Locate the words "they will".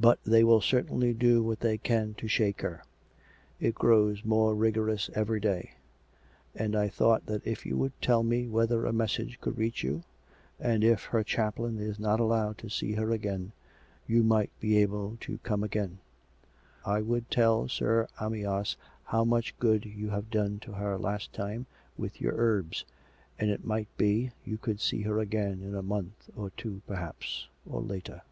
0.24-0.60